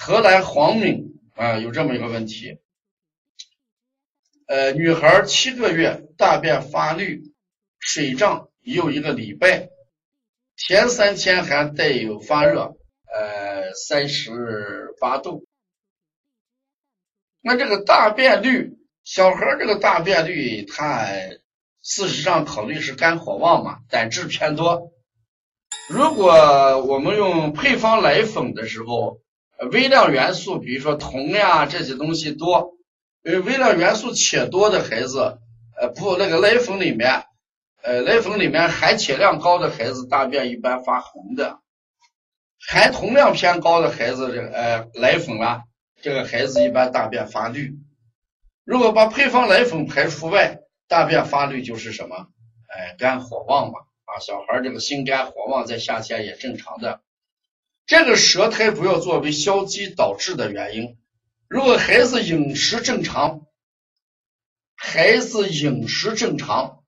[0.00, 2.60] 河南黄敏啊有这么一个问题，
[4.46, 7.34] 呃，女孩七个月大便发绿，
[7.80, 9.70] 水胀已有一个礼拜，
[10.56, 12.76] 前三天还带有发热，
[13.12, 15.48] 呃，三十八度。
[17.40, 21.08] 那这个大便绿，小孩这个大便绿，他
[21.82, 24.92] 事实上考虑是肝火旺嘛，胆汁偏多。
[25.90, 29.20] 如果我们用配方奶粉的时候，
[29.66, 32.76] 微量元素，比如说铜呀这些东西多，
[33.22, 35.38] 因为微量元素且多的孩子，
[35.80, 37.24] 呃不那个奶粉里面，
[37.82, 41.58] 呃奶粉里面含铁量高的孩子大便一般发红的，
[42.68, 45.62] 含铜量偏高的孩子这呃奶粉啊。
[46.00, 47.76] 这个孩子一般大便发绿，
[48.64, 52.28] 如果把配方奶粉排除外，大便发绿就是什么？
[52.68, 53.80] 哎，肝火旺嘛。
[54.04, 57.00] 啊，小孩这个心肝火旺，在夏天也正常的。
[57.88, 60.96] 这个舌苔不要作为消积导致的原因。
[61.48, 63.40] 如果孩子饮食正常，
[64.76, 66.84] 孩子饮食正常，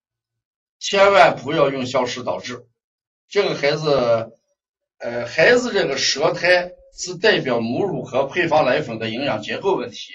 [0.78, 2.66] 千万不要用消食导致。
[3.28, 4.30] 这个孩子，
[4.98, 6.70] 呃，孩子这个舌苔。
[6.92, 10.12] 是代表母乳和配方奶粉的营养结构问题，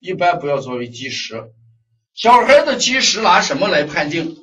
[0.00, 1.52] 一般不要作为积食。
[2.14, 4.34] 小孩的积食拿什么来判定？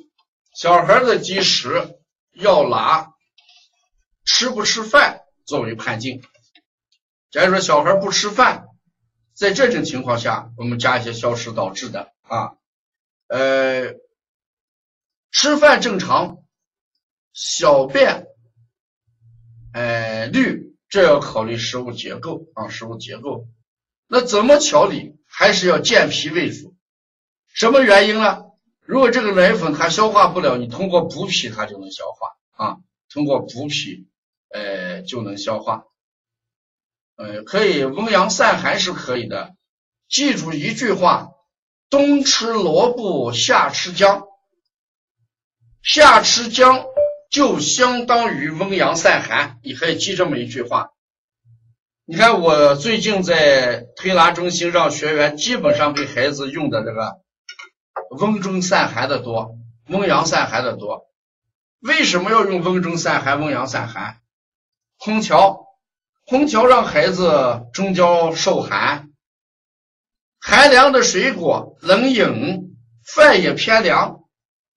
[0.54, 1.98] 小孩的积食
[2.32, 3.12] 要拿
[4.24, 6.22] 吃不吃饭作为判定。
[7.30, 8.66] 假如说小孩不吃饭，
[9.32, 12.56] 在这种情况下，我们加一些消食导致的啊，
[13.28, 13.94] 呃，
[15.30, 16.38] 吃饭正常，
[17.32, 18.26] 小便，
[19.72, 20.72] 呃，绿。
[20.86, 23.48] 这要考虑食物结构啊，食物结构，
[24.06, 25.16] 那怎么调理？
[25.26, 26.76] 还是要健脾为主。
[27.48, 28.44] 什么原因呢？
[28.82, 32.76] 如果这个奶粉它消化不了，你通过补脾它就能消化啊，
[33.08, 34.06] 通过补脾，
[34.54, 35.84] 呃，就能消化。
[37.16, 39.54] 呃，可以温阳散寒是可以的。
[40.08, 41.32] 记住一句话：
[41.90, 44.22] 冬吃萝卜，夏吃姜。
[45.82, 46.86] 夏吃姜。
[47.30, 50.90] 就相当于温阳散寒，你可以记这么一句话。
[52.04, 57.22] 你看我最近在推拿中心让学员基本上给孩子用的这个
[58.20, 59.56] 温中散寒的多，
[59.88, 61.06] 温阳散寒的多。
[61.80, 64.20] 为什么要用温中散寒、温阳散寒？
[65.04, 65.66] 空调，
[66.24, 69.10] 空调让孩子中焦受寒，
[70.40, 74.22] 寒凉的水果冷饮，饭也偏凉。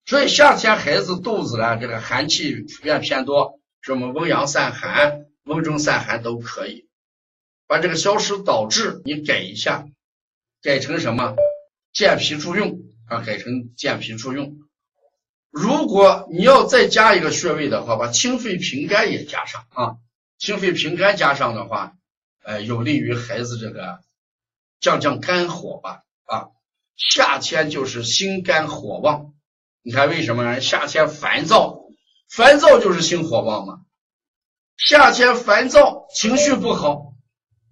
[0.06, 6.90] 所以夏天孩子肚子呢，这个寒气普遍偏多，什么温阳散寒、温中散寒都可以。
[7.66, 9.86] 把这个消食导致你改一下，
[10.62, 11.36] 改成什么
[11.94, 13.22] 健脾助运啊？
[13.22, 14.60] 改成健脾助运。
[15.52, 19.96] 如果你要再加一个穴位的话，把清肺平肝也加上啊。
[20.38, 21.94] 清肺平肝加上的话，
[22.44, 24.00] 呃，有利于孩子这个
[24.80, 26.48] 降降肝火吧啊。
[26.96, 29.34] 夏天就是心肝火旺。
[29.82, 31.86] 你看为什么夏天烦躁？
[32.30, 33.82] 烦躁就是心火旺嘛。
[34.78, 37.14] 夏天烦躁，情绪不好，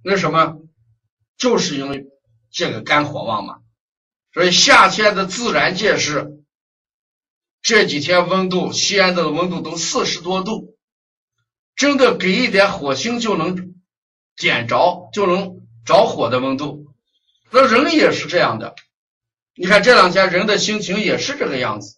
[0.03, 0.57] 那什么？
[1.37, 2.07] 就是因为
[2.51, 3.57] 这个肝火旺嘛。
[4.33, 6.43] 所以夏天的自然界是
[7.61, 10.74] 这几天温度，西安的温度都四十多度，
[11.75, 13.75] 真的给一点火星就能
[14.35, 16.93] 点着，就能着火的温度。
[17.51, 18.75] 那人也是这样的。
[19.55, 21.97] 你看这两天人的心情也是这个样子。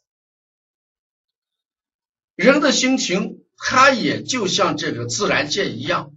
[2.36, 6.14] 人的心情，它也就像这个自然界一样，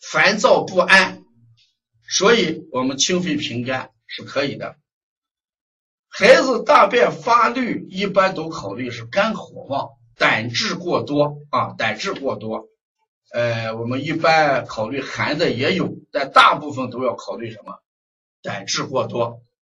[0.00, 1.24] 烦躁不安，
[2.08, 4.76] 所以我们清肺平肝是可以的。
[6.08, 12.68] 孩子大便发绿，一般都考虑是肝火旺，胆汁过多啊，胆汁过多。
[13.32, 17.78] 呃，我们一般考虑寒的也有，但大部分都要考虑什么？
[18.42, 19.40] 胆汁过多。